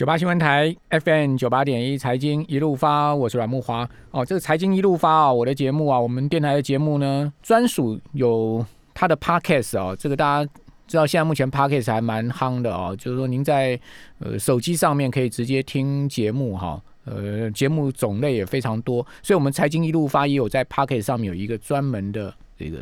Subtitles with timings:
[0.00, 3.86] 九八新闻台 FM 九八点一财经一路发，我是阮木华。
[4.12, 9.94] 哦，这个财经一路发啊，我的节目啊，我们电台的节目呢，专属有它的 Podcast 哦。
[9.94, 10.50] 这个大家
[10.88, 13.78] 知道，现在目前 Podcast 还蛮夯的哦，就是说您在
[14.20, 16.82] 呃手机上面可以直接听节目哈。
[17.04, 22.78] 呃，节目种类也非常多，所以我们财经一路发也有在 Podcast 上面有一个专门的这个。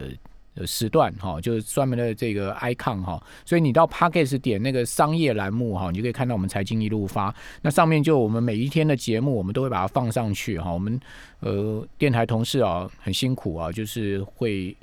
[0.67, 10.73] 时段哈，就是专门的这个 icon 哈，所以你到 p a c k e s 点那个商业栏目哈，你就可以看到我们财经一路发，那上面就我们每一天的节目，我们都会把它放上去哈。
[10.73, 10.99] 我们
[11.41, 14.77] 呃电台同事啊很辛苦啊，就是会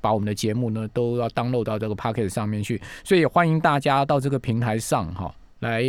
[0.00, 5.84] 把我们的节目呢都要 download 到这个 p a c k e s 上面去，所以也欢迎大家到这个平台上哈来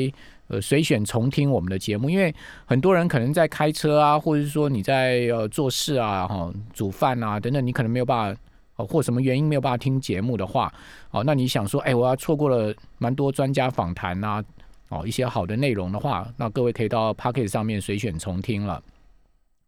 [0.48, 2.34] 呃随选重听我们的节目，因为
[2.66, 8.42] 很多人可能在开车啊，或者是说你在呃做事啊哈煮饭啊等等，你可能没有办法。
[8.86, 10.74] 或什么原因没有办法听节目的话，
[11.12, 14.44] 哦，那你想说，哎，我要错过了蛮多专家访谈呐，
[14.90, 18.82] 哦，一些好的内容的话，那各位可以到 Pocket 上面随选重听了，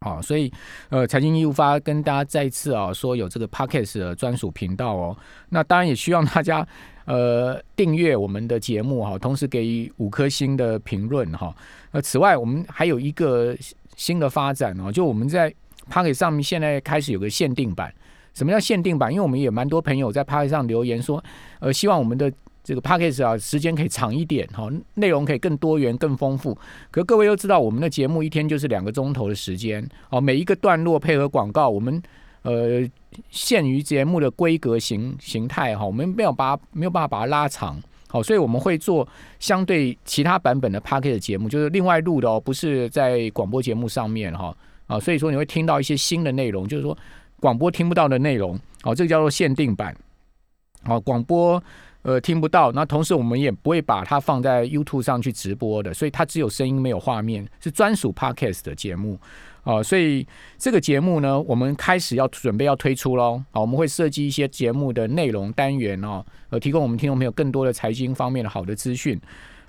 [0.00, 0.52] 好，所以
[0.90, 5.16] 呃，财经一务发跟大家再次啊说有这个 Pocket 的专属频道哦，
[5.48, 6.66] 那当然也希望大家
[7.06, 11.54] 呃订阅我们的节目哈，同时给予五颗星的评论哈。
[11.92, 13.56] 呃，此外我们还有一个
[13.96, 15.52] 新的发展哦，就我们在
[15.90, 17.92] Pocket 上面现在开始有个限定版。
[18.34, 19.10] 什么叫限定版？
[19.10, 21.22] 因为我们也蛮多朋友在 p a 上留言说，
[21.60, 22.30] 呃，希望我们的
[22.64, 26.56] 这个 p a c k a g e 啊，时间可以长一点，哈，内容可以更多元、更丰富。
[26.90, 32.02] 可各位都知道，我们的节目一天就是两个钟头的时间，哦，每一个段落配合广告，我们
[32.42, 32.82] 呃
[33.30, 39.06] 限于节目的规格形形态，哈，我们没有把没有办法把它拉长，好，所以我们会做
[39.38, 46.96] 相对其他版本的 p a c k a g e 节目，就是另外录的哦，不是在广播节目上面，哈，啊，所以说你会听到一些新的内容，就是说。
[47.44, 49.94] 广播听不到的内容，哦，这个叫做限定版，
[50.86, 51.62] 哦，广播
[52.00, 59.18] 呃听不到，那同时我们也不会把它放在 YouTube 上去直播的，所以它只有声音没有画面，是专属 Podcast 的节目，
[59.64, 69.20] 哦，所以这个节目呢，我们开始要准备要推出喽，好，我们会设计一些节目的内容单元哦，呃，提供我们听众朋友更多的财经方面的好的资讯，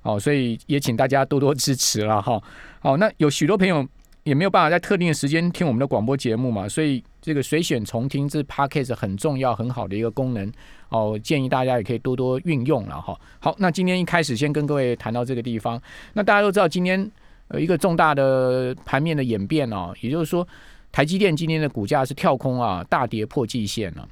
[0.03, 2.41] 哦，所以也请大家多多支持了哈，
[2.79, 3.85] 好，那有许多朋友。
[4.25, 10.51] 也没有办法在特定的时间听我们的广播节目嘛，所以这个随选重听这 podcast 很重要很好的一个功能
[10.89, 13.15] 哦，建议大家也可以多多运用了哈。
[13.39, 15.79] 好，那今天一开始先跟各位谈到这个地方，
[16.13, 17.09] 那大家都知道今天
[17.49, 20.45] 呃一个重大的盘面的演变哦，也就是说
[20.91, 24.09] 台积电今天的股价是跳空啊，大跌破季线了。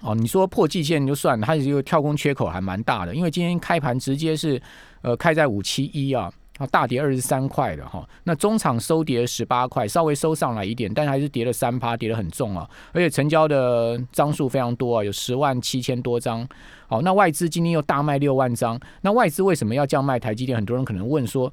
[0.00, 4.58] 哦，你说破季线就算了，它这个跳空缺口还蛮大的，因为今天开盘直接是
[5.02, 6.32] 呃开在五七一啊。
[6.66, 12.68] 大跌二十三块的哈，那中场收跌十八块，稍微收上来一点，但还是跌了三趴，跌得很重啊。
[12.92, 16.46] 而且成交的张数非常多啊，有十万七千多张。
[16.86, 18.78] 好，那外资今天又大卖六万张。
[19.00, 20.54] 那外资为什么要降卖台积电？
[20.56, 21.50] 很多人可能问说，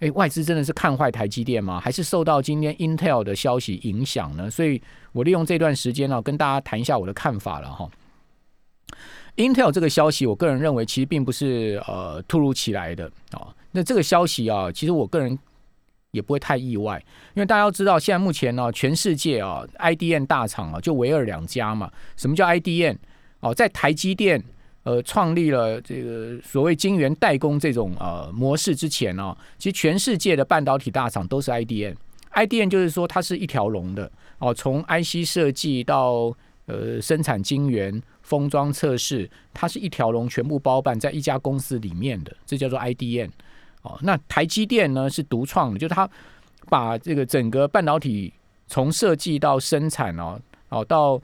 [0.00, 1.78] 诶，外资真的是看坏台积电吗？
[1.78, 4.50] 还是受到今天 Intel 的消息影响呢？
[4.50, 4.82] 所以
[5.12, 7.88] 我利用这段时间呢，跟大家谈一下我的看法了哈。
[9.40, 13.48] Intel 这个消息，我个人认为其实并不是呃突如其来的啊。
[13.72, 15.38] 那这个消息啊，其实我个人
[16.10, 17.02] 也不会太意外，
[17.34, 21.90] 因为大家要知道，现在目前呢，全世界啊，IDN 大厂啊，就唯二两家嘛。
[22.16, 22.98] 什么叫 IDN？
[23.40, 24.42] 哦，在台积电
[24.82, 31.94] 呃创立了这个所谓晶圆代工这种呃模式之前呢，其实全世界的半导体大厂都是 IDN。
[32.34, 36.34] IDN 就是说它是一条龙的哦，从 IC 设计到
[36.66, 43.28] 呃生产晶圆、封装测试，它是一条龙全部包办在一家公司里面的，这叫做 IDN。
[43.82, 46.08] 哦，那台积电呢是独创的，就是它
[46.68, 48.32] 把这个整个半导体
[48.68, 51.20] 从设计到生产哦，哦到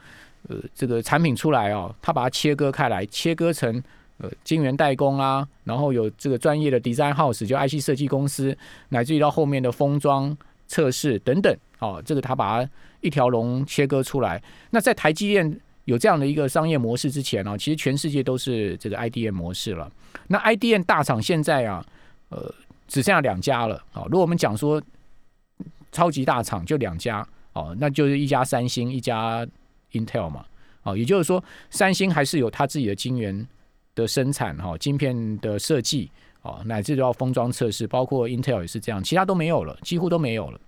[0.49, 3.81] 呃这个产品出来哦，它把它切割开来，切割成
[4.19, 8.57] 呃晶圆代工啊，然后有这个专业的 design house 就 IC 设计公司，
[8.89, 14.43] 乃至于到后面的封装测试等等，哦，这个它把它一条龙切割出来。
[14.71, 19.91] 那在台积电有这样的一个商业模式之前呢，其实全世界都是这个 IDM 模式了。
[20.29, 21.85] 那 IDM 大厂现在啊。
[22.29, 22.53] 呃，
[22.89, 24.03] 只剩下两家了啊！
[24.07, 24.83] 如果我们讲说
[25.93, 29.47] 超级大厂就两家哦，那就是一家三星，一家
[29.93, 30.45] Intel 嘛。
[30.83, 33.47] 哦，也就是说，三星还是有它自己的晶圆
[33.95, 36.11] 的生产哈，晶片的设计
[36.43, 40.61] 哦，乃至都要封装测试，包括 Intel 也是这样，其他都没有了，几乎都没有了。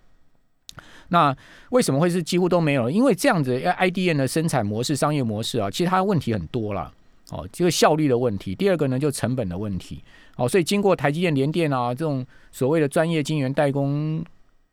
[1.09, 1.35] 那
[1.71, 2.91] 为什么会是几乎都没有？
[2.91, 6.93] 因为这样子 IDN 的生产模式、商业模式啊，其实它问题很多了。
[7.31, 10.03] 哦，这个效率的问题，第二个呢就成本的问题。
[10.37, 14.25] 哦，所以经过台积电、联电啊这种所谓的专业晶圆代工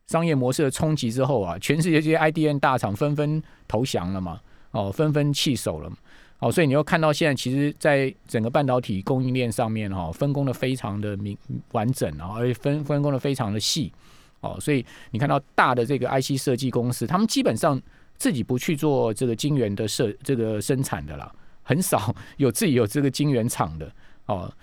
[0.07, 4.39] 商业模式的冲击之后啊，全世界这些 IDN 大厂纷纷投降了嘛，
[4.71, 5.91] 哦，纷纷弃守了。
[6.39, 11.37] 哦，所以你又看到现在，其实在整个半导体供应链上面哈，分工的非常的明
[11.71, 13.91] 完整啊，而且分分工的非常的细
[14.45, 17.81] 哦，所以你看到大的这个 IC 设计公司，他们基本上
[18.15, 21.31] 自己不去做这个晶圆的设这个生产的啦，
[21.63, 23.91] 很少有自己有这个晶圆厂的
[24.27, 24.53] 哦，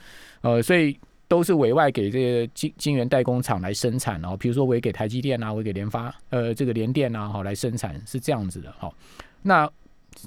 [0.43, 8.93] 呃，所以都是委外给这个晶晶圆代工厂来生产哦，比如说委给台积电啊，委给联发呃这个联电啊，好来生产是这样子的哈，
[9.43, 9.69] 那。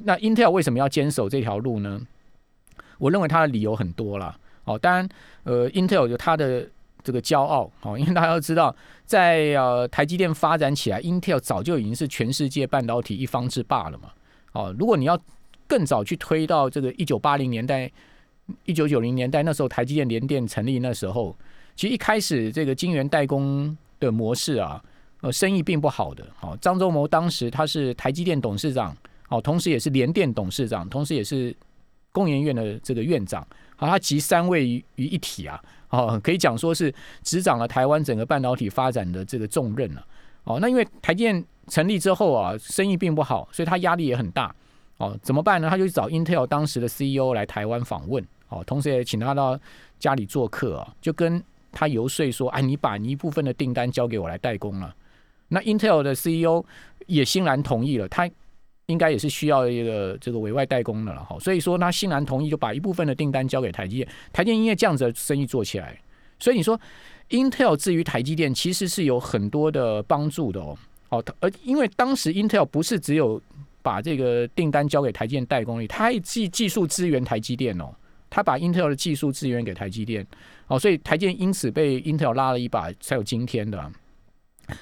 [0.04, 2.02] 那 Intel 为什么要坚守这条路呢？
[2.98, 4.36] 我认为它的理由很多啦。
[4.64, 5.08] 哦，当然，
[5.44, 6.68] 呃，Intel 有它的
[7.06, 8.76] 这个骄傲，哦， 因为大家都知道，
[9.06, 14.10] 在呃台积电发展起来，Intel 早就已经是全世界半导体一方之霸了嘛。
[14.52, 15.18] 哦，如果你要
[15.68, 17.90] 更早去推到这个一九八零年代、
[18.66, 21.34] 一九九零年代，那时候台积电联电成立那时候，
[21.76, 24.84] 其实一开始这个晶圆代工的模式啊，
[25.22, 26.26] 呃，生意并不好的。
[26.36, 28.96] 好，张忠谋当时他是台积电董事长。
[29.28, 31.54] 哦，同时也是联电董事长，同时也是
[32.12, 35.60] 工研院的这个院长，好，他集三位于于一体啊，
[35.96, 36.94] 哦，可以讲说是
[37.24, 40.06] 执掌了台湾整个半导体发展的这个重任了。
[40.44, 44.54] 哦，那因为台电成立之后啊，生意并不好，所以他压力也很大。
[44.98, 45.70] 哦，怎么办呢？
[45.70, 49.60] 他就找 Intel 当时的 CEO 来台湾访问，哦，同时也请他到
[50.00, 54.96] 家里做客啊，就跟他游说说，哎，你把你一部分的订单交给我来代工了。
[55.48, 56.64] 那 Intel 的 CEO
[57.08, 58.30] 也欣然同意了，他。
[58.88, 64.08] 应该也是需要一个这个委外代工的了哈，所以说他欣然同意，就把一部分的订单交给台积电。
[64.32, 66.00] 台积电因为这样子生意做起来，
[66.40, 66.80] 所以你说
[67.30, 70.78] Intel 至于台积电其实是有很多的帮助的哦。
[71.10, 73.42] 哦，而因为当时 Intel 不是只有
[73.82, 77.94] 把这个订单交给台积电代工，他还技技术支援台积电哦，
[78.30, 80.26] 他把 Intel 的技术支援给台积电
[80.68, 83.92] 哦，所以台积电因此被 Intel 拉了一把，才有今天的。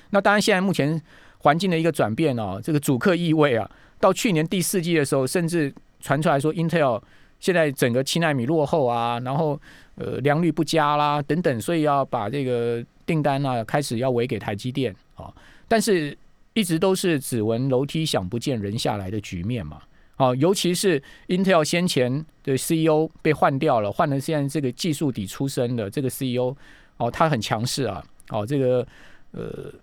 [0.09, 1.01] 那当然，现在目前
[1.43, 3.69] 环境的一个转变哦，这个主客意味啊。
[3.99, 7.01] 到去年第四季的时候，甚至传出来说，Intel
[7.39, 9.59] 现在整个七纳米落后啊，然后
[9.95, 15.31] 呃良率不佳啦等等，所以要把这个订单啊开始要委给台积电啊。
[15.67, 16.17] 但是
[16.53, 19.81] 一直都是只闻楼梯响不见人下来的局面嘛。
[20.17, 26.55] 哦，尤其是 Intel 先前的 CEO 被换掉了，换了现在这个技术底出身的这个 CEO
[26.97, 28.03] 哦，他很强势啊。
[28.29, 28.85] 哦，这个
[29.31, 29.73] 呃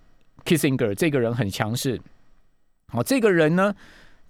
[0.44, 2.00] Kissinger 这个人很强势。
[2.92, 3.74] 哦，这个人呢？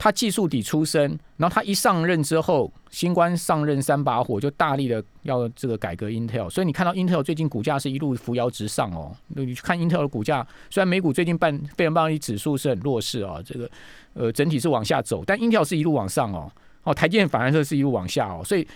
[0.02, 1.02] 他技术底出身，
[1.36, 9.14] 然后他一上任之后，新官上任三把火，就大力的要这个改革 Intel，所以你看到 Intel 最近股价是一路扶摇直上哦。
[9.26, 13.70] 你去看 Intel 的股价，虽然美股最近半非常棒，指数是很弱势啊，这个
[14.14, 16.50] 呃整体是往下走，但 Intel 是一路往上哦。
[16.84, 18.66] 哦，台积电反而是是一路往下哦，所以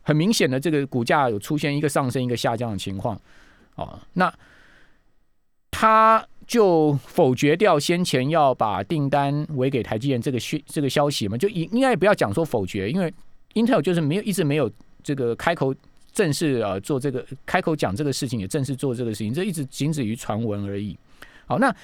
[0.00, 3.16] 很明显的这个股价有出现一个上升一个下降的情况
[3.76, 3.96] 哦。
[4.14, 4.34] 那
[5.70, 6.26] 他。
[6.52, 11.34] 就否决掉先前要把订单委给台积电这个讯这个消息嘛？
[11.34, 13.10] 就应应该不要讲说否决，因为
[13.54, 14.70] Intel 就是没有一直没有
[15.02, 15.74] 这个开口
[16.12, 20.94] 正式啊做这个开口讲这个事情，也正式做这个事情，这一直仅止于传闻而已。
[21.46, 21.74] 好，那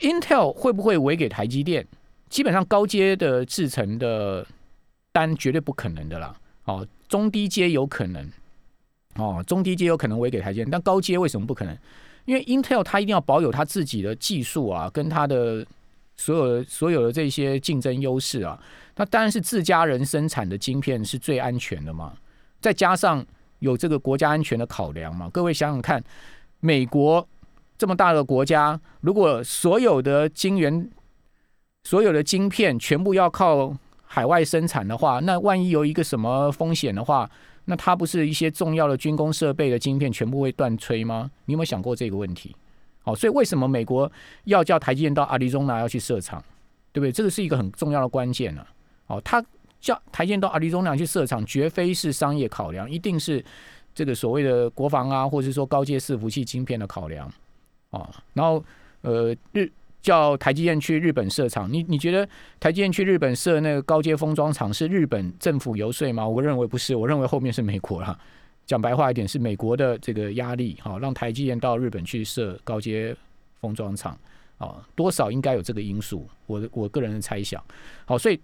[0.00, 1.86] Intel 会不会委给台积电？
[2.28, 4.46] 基本上高阶的制成的
[5.10, 6.36] 单绝对不可能的啦。
[6.64, 8.30] 哦，中低阶有可能，
[9.14, 11.74] 哦，中低阶有可能委给台积电，但高阶为什么不可能？
[12.28, 15.66] 因为 Intel 它一定要保有它自己的技术啊，跟它的
[16.14, 18.60] 所有所有的这些竞争优势啊，
[18.96, 22.12] 那当然是自家人生产的晶片是最安全的嘛。
[22.60, 23.24] 再加上
[23.60, 26.04] 有这个国家安全的考量嘛，各位想想看，
[26.60, 27.26] 美国
[27.78, 30.86] 这么大的国家，如果所有的晶圆、
[31.84, 33.74] 所有的晶片全部要靠
[34.04, 37.30] 海外生产的话，那万一有一个什么风险的话，
[37.70, 41.30] 那它不是一些重要的军工设备的晶片全部会断炊吗？
[41.44, 42.56] 你有没有想过这个问题？
[43.02, 44.10] 好，所以为什么美国
[44.44, 46.42] 要叫台积电到阿里中拿要去设厂，
[46.92, 47.12] 对不对？
[47.12, 48.66] 这个是一个很重要的关键啊。
[49.08, 49.44] 哦，他
[49.80, 53.44] 叫台积电到阿里中拿去设厂，绝非是商业考量，一定是
[53.94, 57.30] 这个所谓的国防啊，或者说高阶伺服器晶片的考量。
[57.90, 58.64] 啊，然后
[59.02, 59.70] 呃日。
[60.00, 62.26] 叫台积电去日本设厂，你你觉得
[62.60, 66.26] 台积电去日本设那个高阶封装厂是日本政府游说吗？
[66.26, 68.18] 我认为不是，我认为后面是美国啦。
[68.64, 73.16] 讲白话一点，是美国的这个压力，好让台积电到日本去设高阶
[73.60, 74.16] 封装厂
[74.58, 76.28] 啊，多少应该有这个因素。
[76.46, 77.62] 我我个人的猜想，
[78.04, 78.38] 好，所以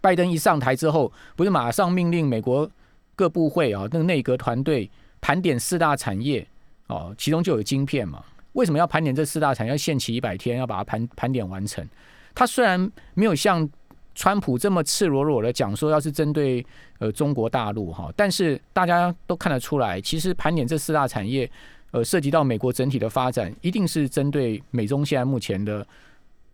[0.00, 2.68] 拜登一上台之后，不是马上命令美国
[3.14, 6.46] 各部会啊，那个内阁团队盘点四大产业
[6.86, 8.24] 哦，其中就有晶片嘛。
[8.56, 9.66] 为什么要盘点这四大产？
[9.66, 11.86] 要限期一百天，要把它盘盘点完成。
[12.34, 13.68] 他虽然没有像
[14.14, 16.64] 川普这么赤裸裸的讲说，要是针对
[16.98, 21.48] 呃中国大陆哈，但是大家都看得出来，其实盘点这四大产业，
[21.90, 25.86] 呃，涉及到美国整体的发展，一定是针对美中现在目前的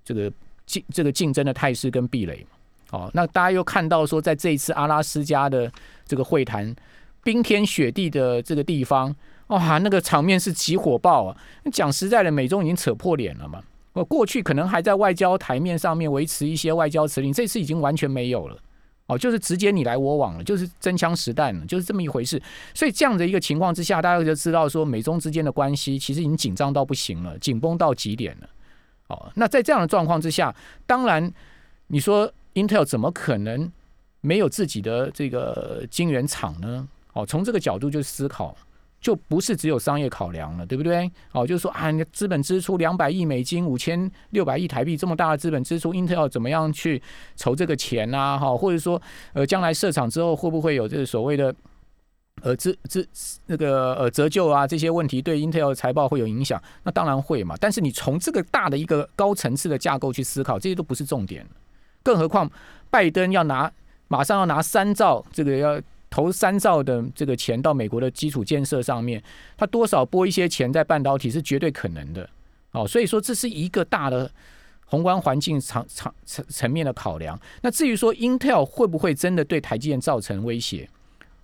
[0.05, 0.31] 这个
[0.67, 2.45] 竞这个竞争的态势跟壁垒。
[2.91, 5.71] 哦，那大家又看到说，在这一次阿拉斯加的
[6.05, 6.75] 这个会谈，
[7.23, 9.15] 冰天雪地的这个地方，
[9.53, 11.37] 哇，那个场面是极火爆啊！
[11.71, 13.63] 讲实在的，美中已经扯破脸了嘛。
[13.93, 18.59] 我过去可能还在外交台面上面维持一些外交辞令，这次已经完全没有了。
[19.09, 22.43] 哦，就是直接你来我往了，就是真枪实弹了，就是这么一回事。
[22.73, 28.49] 所以这样的一个情况之下，大家就知道说，美中之间的关系其实已经紧张到不行了，紧绷到极点了。
[29.09, 30.55] 哦，那在这样的状况之下，
[30.87, 31.31] 当然
[31.89, 33.71] 你说 Intel 怎么可能
[34.23, 36.89] 没有自己的这个晶圆厂呢？
[37.13, 38.57] 哦，从这个角度就思考。
[39.03, 41.11] 就不是只有商业考量了，对不对？
[41.33, 47.03] 哦，就是说啊，你资本支出两百亿美金，五千六百亿台币这么大的资本支出，Intel 怎么样去
[47.35, 48.39] 筹这个钱啊？
[48.39, 51.53] 哈，或者说，呃，将来设厂之后会不会有这个所谓的
[52.43, 53.05] 呃资资
[53.47, 56.63] 那个呃折旧啊这些问题，对 Intel 财报会有影响？
[56.85, 57.57] 那当然会嘛。
[57.61, 61.45] 但是你从这个大的一个高层次的架构去思考，这些都不是重点。
[62.05, 62.49] 更何况
[62.89, 63.69] 拜登要拿
[64.07, 65.83] 马上要拿三兆，这个要。
[66.13, 69.21] 投三兆的这个钱到美国的基础建设上面，
[69.57, 72.29] 他多少拨一些钱在半导体是绝对可能的，
[72.73, 74.31] 哦，所以说这是一个大的
[74.85, 77.41] 宏观环境层层层层面的考量。
[77.63, 80.87] 那至于说 Intel 会不会真的对台积电造成威胁，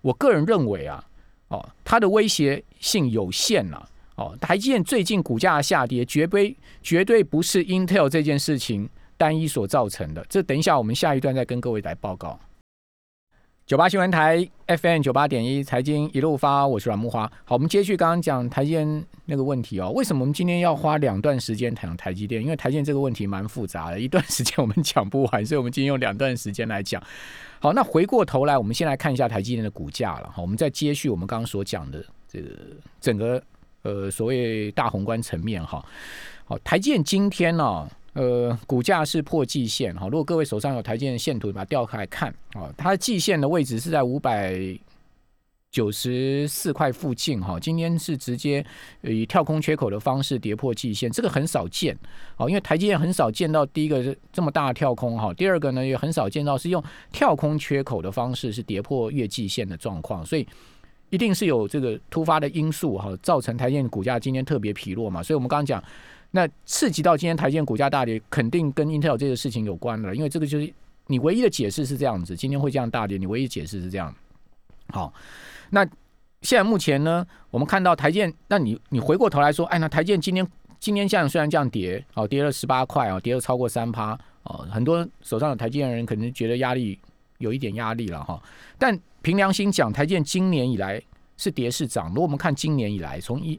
[0.03, 1.03] 我个人认为啊，
[1.49, 10.23] 哦，它的威胁性有限了，哦，台积电最近股价下跌，绝非绝对不是 Intel 这件事情单一所造成的。
[10.29, 12.39] 这等一下我们下一段再跟各位来报告。
[13.69, 17.31] 九八新闻台 FM 九八点一财经一路发，我是阮木花。
[17.45, 19.93] 好，我们接续刚刚讲台积电那个问题哦。
[19.95, 22.43] 为什么我们今天要花两段时间谈台积电？
[22.43, 27.03] 因为台积电这个问题蛮复杂的，一段时间我们讲不完，所以我们今天用两段时间来讲。
[27.61, 30.31] 好，那回过头来，我们先来看一下台积电的股价了。
[30.35, 32.49] 好，我们再接续我们刚刚所讲的这个
[33.03, 33.43] 整个
[33.83, 35.85] 呃所谓大宏观层面哈。
[36.47, 37.87] 好，台积电今天呢？
[38.19, 40.07] 呃，股价是破季线哈。
[40.07, 44.59] 如果各位手上有台积电线图，把它调开来看啊，它的季线的位置是在五百
[45.71, 47.61] 九十四块附近哈。
[47.61, 48.67] 今天是直接
[49.03, 51.97] 以跳空缺口的方式跌破季线，这个很少见
[52.39, 56.83] 哦，因为台积电很少见到第一个是这么大的跳空哈，第二个呢也很少见到是用
[57.13, 60.45] 跳空缺口的方式是跌破月季线的状况，所以
[61.11, 65.23] 一定是有这个突发的因素哈，造成台积电股价今天特别疲弱嘛。
[65.23, 65.81] 所以我们刚刚讲。
[66.31, 70.71] 那刺激到今天台积电股价大跌，肯定跟 Intel 这个事情有关了，因为这个就是
[71.07, 74.15] 你唯一的解释是这样子，今天会这样大跌，你唯一解释是这样。
[74.89, 75.11] 好，
[75.71, 75.83] 那
[76.43, 80.47] 现在目前呢，我们看到台建，那你你回过头来说，哎，那台建今天
[80.79, 86.99] 今天这样虽然这样跌，哦，跌了十八块啊，跌了超过三趴，哦，很多手上有台建的人可能觉得压力
[87.39, 88.39] 有一点压力了哈。
[88.79, 91.03] 但凭良心讲，台建今年以来
[91.39, 92.09] 是跌是涨？
[92.09, 93.59] 如果我们看今年以来，从一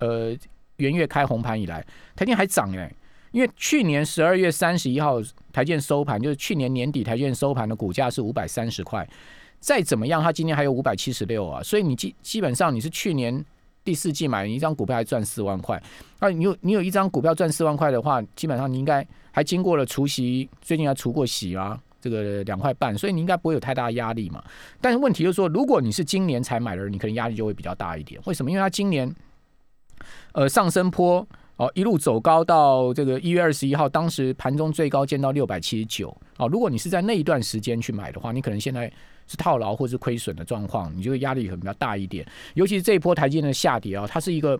[0.00, 0.36] 呃。
[0.80, 2.92] 元月开红盘以来，台建还涨哎，
[3.30, 5.20] 因为去年十二月三十一号
[5.52, 9.08] 台建收盘，就是去年年底台建收盘的股价是五百三十块，
[9.60, 13.44] 再怎么样，它今年还有五百七十六啊，所以你基基本上你是去年
[13.84, 15.80] 第四季买一张股票还赚四万块，
[16.20, 24.42] 那你有你有一张股票赚四万块的话，基本上你应该还经过了除息，最近还除过息啊，这个两块半，所以你应该不会有太大压力嘛。
[24.80, 28.20] 但是问题就是说，如果你是今年才买的人，你可能压力就会比较大一点。
[28.24, 28.50] 为什么？
[28.50, 29.14] 因为它今年。
[30.32, 31.26] 呃，上升坡
[31.56, 36.48] 哦，一路走高到这个一月二十一号，当时盘中最高见到六百七十九哦。
[36.48, 38.90] 如果你是在那一段时间去买的话，你可能现在
[39.26, 42.26] 是套牢或是亏损的状况，你就会压力可能比较大一点。
[42.54, 44.58] 尤其是这一波台积电的下跌啊，它是一个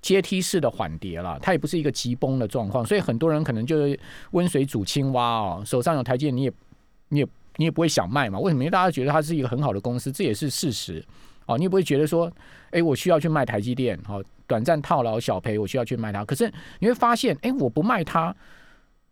[0.00, 3.98] 阶梯式的缓跌了，它也不是一个急崩的状况，所以很多人可能就是
[4.30, 6.52] 温水煮青蛙哦，手上有台积电，你也
[7.10, 8.38] 你也你也不会想卖嘛？
[8.38, 8.64] 为什么？
[8.64, 11.04] 因为大家觉得它是一个很好的公司，这也是事实
[11.44, 11.58] 哦。
[11.58, 12.32] 你也不会觉得说，
[12.70, 14.22] 哎，我需要去卖台积电好。
[14.46, 16.24] 短暂套牢小赔，我需要去卖它。
[16.24, 18.34] 可是你会发现，哎，我不卖它，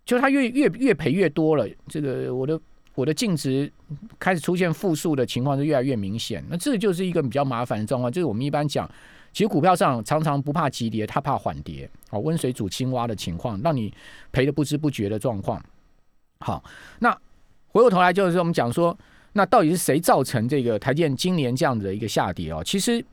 [0.04, 1.68] 就它越越越赔越多了。
[1.88, 2.60] 这个我的
[2.94, 3.70] 我的净值
[4.18, 6.44] 开始出现负数的情况是越来越明显。
[6.48, 8.12] 那这就是一个比较麻烦的状况。
[8.12, 8.88] 就是我们一般讲，
[9.32, 11.90] 其实股票上常常不怕急跌，它怕缓跌。
[12.10, 13.92] 哦，温水煮青蛙的情况，让你
[14.30, 15.60] 赔的不知不觉的状况。
[16.40, 16.62] 好，
[17.00, 17.10] 那
[17.68, 18.96] 回过头来就是我们讲说，
[19.32, 22.62] 那到底是谁造成这个台建今年这样子的一个下跌哦？
[22.64, 23.04] 其实。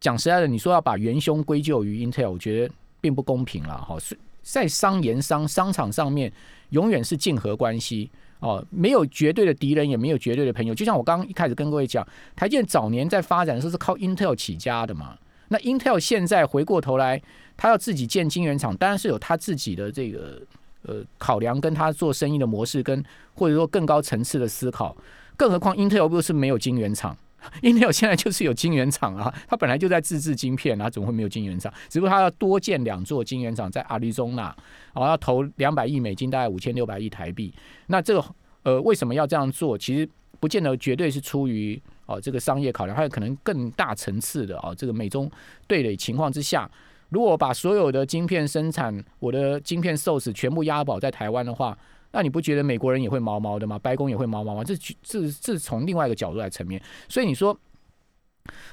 [0.00, 3.98] 讲实在的，你说要把元凶归咎于 Intel，我觉得并不公平了哈。
[3.98, 6.32] 是在商言商商场上面，
[6.70, 10.74] 永远是竞合关系哦，没有绝对的敌人，也没有绝对的朋友。
[10.74, 15.16] 就像我刚刚一开始跟各位讲，台建早年在发展的时候是靠 Intel 起家的嘛。
[15.48, 17.20] 那 Intel 现在回过头来，
[17.56, 20.40] 他要自己建晶圆厂，当然是有他自己的这个
[20.82, 23.02] 呃考量，跟他做生意的模式，跟
[23.34, 24.96] 或者说更高层次的思考。
[25.36, 27.16] 更何况 Intel 不是没有晶圆厂。
[27.62, 31.72] Intel 现在就是有晶圆厂啊，它本来就在自制晶片啊，怎么会没有晶圆厂？
[31.88, 34.54] 只不过它要多建两座晶圆厂在阿里中纳，
[34.94, 37.52] 哦，要投两百亿美金，大概五千六百亿台币。
[37.86, 38.24] 那这个
[38.62, 39.78] 呃，为什么要这样做？
[39.78, 40.08] 其实
[40.40, 45.30] 不见得绝对是出于哦这个商业考量，还有可能更大层次的啊，这个美中
[45.66, 46.70] 对垒情况之下，
[47.08, 51.76] 如果把所有的晶片生产，我的晶片 source 全部押宝在台湾的话，
[52.16, 53.78] 那你不觉得美国人也会毛毛的吗？
[53.78, 54.64] 白宫也会毛毛吗？
[54.64, 57.56] 这这这是从另外一个角度来层面，所以你说，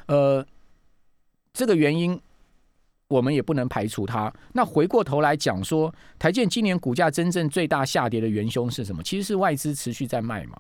[0.06, 0.46] 呃，
[1.52, 2.20] 这个原因。
[3.10, 4.34] 我们也不能排除它。
[4.54, 9.04] 那回过头来讲说，台建今年股价真正最大下跌的元凶是什么？
[9.04, 10.58] 其实是外资持续在卖嘛。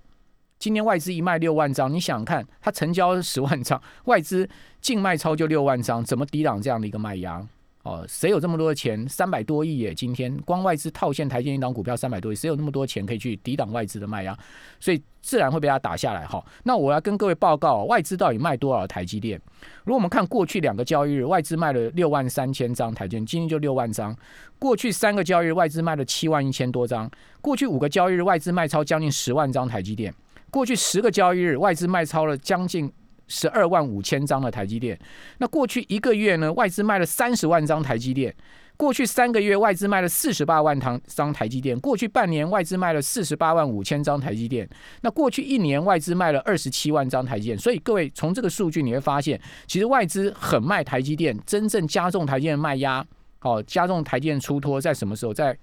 [0.59, 4.47] 今年外资一卖六万张，你想看它成交十万张，外资
[4.81, 7.43] 净卖超就六万张，怎么抵挡这样的一个卖压？
[7.83, 9.05] 哦，谁有这么多的钱？
[9.09, 9.93] 三百多亿耶！
[9.93, 14.37] 今天光外资套现台建一档股票三百多亿，谁有那么多钱可以去抵挡外资的卖压？
[14.79, 16.25] 所以自然会被它打下来。
[16.25, 19.37] 哈，那我要跟各位报告，外资到底卖多少台积电？
[19.83, 24.15] 如果我们看过去两个交易日，外资卖了六万三千张台建，今天就六万张。
[24.57, 27.11] 过去三个交易日，外资卖了七万一千多张。
[27.41, 30.13] 过去五个交易日，外资卖超将近十万张台积电。
[30.49, 32.89] 过去十个交易日，外资卖超了将近。
[33.33, 34.97] 十二万五千张的台积电，
[35.39, 38.31] 那过去一个月呢，外资卖了三十万张台积电；
[38.77, 44.69] 过去三个月，外资卖了四十八万张张台积电；过去半年，外资卖了四十八万五千张台积电。
[45.01, 47.57] 那过去一年，外资卖了二十七万张台积电。
[47.57, 53.03] 所以各位从这个数据你会发现，其实外资很卖台积电，真正加重台积电卖压，
[53.41, 55.33] 哦，加重台积电出脱在什么时候？
[55.33, 55.57] 在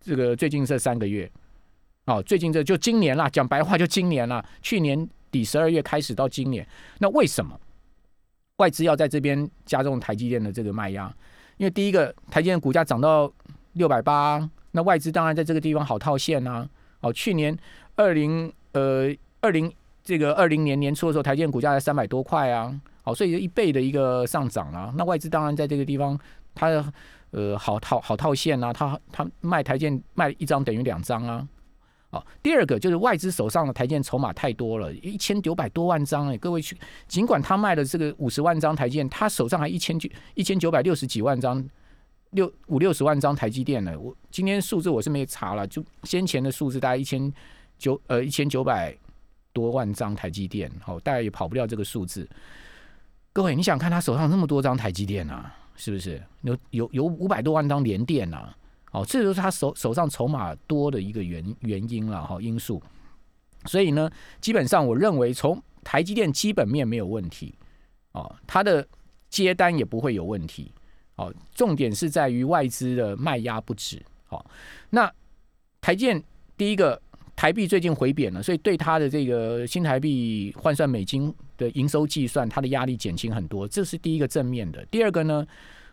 [0.00, 1.30] 这个最近这三个月，
[2.06, 5.08] 哦，最近这就今年啦，讲白话就今年啦，去年。
[5.32, 6.64] 底十二月开始到今年，
[7.00, 7.58] 那为什么
[8.58, 11.12] 外资要在这边加重台积电的这个卖压？
[11.56, 13.32] 因为第一个，台积电股价涨到
[13.72, 16.68] 六百八，那外资当然在这个地方好套现啊。
[17.00, 17.56] 哦，去年
[17.96, 19.72] 二零呃二零
[20.04, 22.80] 这个二零年年初的时候，台积电股价才三百多块啊。
[23.02, 24.92] 好，所以一倍的一个上涨啊。
[24.96, 26.18] 那外资当然在这个地方，
[26.54, 26.92] 它
[27.30, 31.48] 呃好套好套现啊，它它卖台建卖一张等于两张啊。
[32.12, 36.76] 哦，第二个就是外资手上的台建筹码太多了，一千九百多万张哎，各位去，
[37.08, 41.66] 尽管他卖了这个五十万张台建，他手上还一千九一千九百六十几万张，
[42.32, 43.98] 六五六十万张台积电呢。
[43.98, 47.32] 我今天数字我是没查了，就先前的数字大概一千
[47.78, 48.94] 九呃一千九百
[49.54, 52.28] 多万张台积电，好，大概也跑不掉这个数字。
[53.32, 56.22] 各位，你想看他手上那么多张台积电啊，是不是？
[56.42, 58.54] 有有有五百多万张连电啊？
[58.92, 62.80] 哦，这就是他手手上筹码多的一个原原因了哈，因素。
[63.64, 67.54] 所以呢，基本上我认为从台积电基本面没有问题，
[68.12, 68.86] 哦，它的
[69.30, 70.70] 接单也不会有问题，
[71.16, 74.02] 哦，重点是在于外资的卖压不止。
[74.28, 74.44] 哦，
[74.90, 75.10] 那
[75.80, 76.22] 台建
[76.56, 77.00] 第一个
[77.34, 84.84] 台币最近回贬了，所以对它的这个新台币换算美金的营收计算，它的压力减轻很多，这是第一个正面的。
[84.90, 85.46] 第二个呢，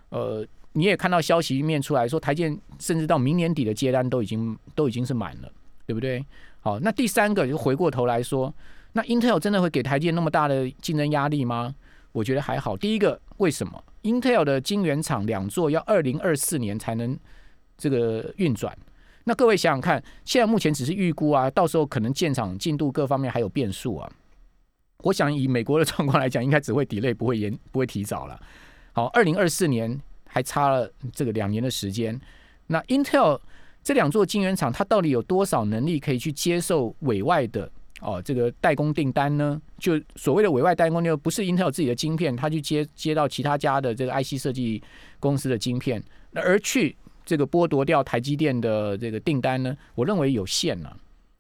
[0.10, 0.46] 呃。
[0.74, 5.52] 你也看到消息面出来说，台建甚至到明年底的接单都已经都已经是满了，
[5.86, 6.24] 对不对？
[6.62, 8.54] 好，那第三个就回过头来说，
[8.94, 11.74] 那 Intel 真的会给台建那么大的竞争压力吗？
[12.12, 12.78] 我觉得还好。
[12.78, 17.18] 第一个，为什么 Intel 的晶圆厂两座要二零二四年才能
[17.78, 18.78] 这个运转？
[19.24, 24.10] 那各位想想看，现在目前只是预估啊，到时候可能建厂进度各方面还有变数啊。
[25.00, 28.40] 我想以美国的状况来讲，应该只会 delay，不会延，不会提早了。
[28.94, 30.00] 好，二零二四年。
[30.32, 32.18] 还差了这个两年的时间，
[32.68, 33.40] 那 Intel
[33.84, 37.70] 这两座晶圆厂，它到底有多少能力可以去接受委外的
[38.02, 39.60] 哦这个代工订单呢？
[39.80, 44.84] 就所谓的委外代工，就不是 Intel 自己的晶片，它去接接到其他家的这个 IC 设计
[45.20, 49.76] 公司的晶片，那而去这个剥夺掉台积电的这个订单呢？
[49.96, 50.96] 我认为有限了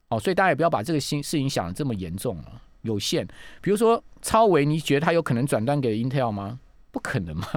[0.08, 3.28] 哦，所以大家也不要把这个新事情想的这么严重了，有限。
[3.62, 6.60] 比如说超维，你觉得它有可能转单给 Intel 吗？
[6.91, 7.47] 不可能嘛！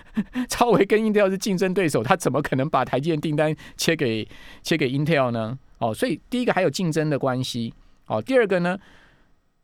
[0.48, 4.28] 超维跟 Intel 是竞争对手，他怎么可能把台积电订单切给
[4.62, 5.58] 切给 Intel 呢？
[5.78, 7.72] 哦，所以第一个还有竞争的关系。
[8.06, 8.78] 哦，第二个呢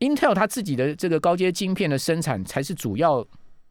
[0.01, 3.27] ，Intel 它自己的这个高阶晶片的生产才是主要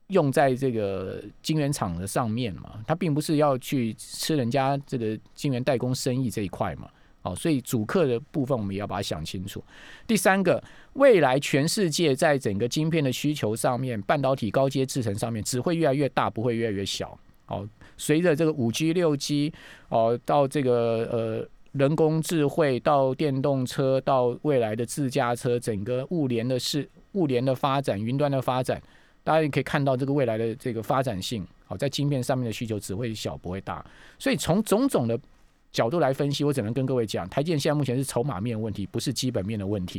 [0.10, 6.88] 用在这个晶圆厂的上面嘛，它并不是要去吃人家这个晶圆代工生意这一块嘛。
[7.28, 9.62] 哦，所以主客的部分我们也要把它想清楚。
[10.06, 10.64] 第三个，
[10.94, 17.18] 未来全世界在整个晶片的需求上面，半导体高阶制程上面只会越来越大，不会越来越小。
[17.46, 19.52] 好，随着这个五 G、六 G，
[19.90, 28.82] 哦，到这个呃人工智慧，到电动车，到未来的自驾车，整个物联的是物联的发展，云端的发展，
[29.24, 31.46] 大家也可以看到这个未来的这个发展性。
[31.66, 33.86] 好，在晶片上面的需求只会小，不会大。
[34.18, 35.20] 所以从种种的。
[35.72, 39.96] 角度来分析，我只能跟各位讲，台建现在目前是筹码面问题，不是基本面的问题。